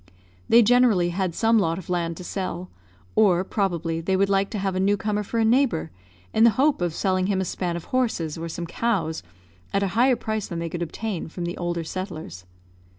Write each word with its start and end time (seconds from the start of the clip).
They 0.49 0.63
generally 0.63 1.09
had 1.09 1.35
some 1.35 1.59
lot 1.59 1.77
of 1.77 1.87
land 1.87 2.17
to 2.17 2.23
sell 2.23 2.71
or, 3.15 3.43
probably, 3.43 4.01
they 4.01 4.17
would 4.17 4.31
like 4.31 4.49
to 4.49 4.57
have 4.57 4.73
a 4.75 4.79
new 4.79 4.97
comer 4.97 5.21
for 5.21 5.37
a 5.39 5.45
neighbour, 5.45 5.91
in 6.33 6.43
the 6.43 6.49
hope 6.57 6.81
of 6.81 6.95
selling 6.95 7.27
him 7.27 7.39
a 7.39 7.45
span 7.45 7.75
of 7.75 7.83
horses 7.93 8.35
or 8.35 8.49
some 8.49 8.65
cows 8.65 9.21
at 9.71 9.83
a 9.83 9.89
higher 9.93 10.15
price 10.15 10.47
than 10.47 10.57
they 10.57 10.69
could 10.69 10.81
obtain 10.81 11.27
from 11.27 11.45
the 11.45 11.55
older 11.55 11.83
settlers. 11.83 12.45